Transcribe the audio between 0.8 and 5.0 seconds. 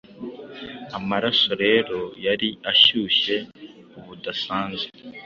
Amaraso rero yari ashyushye budasanzwe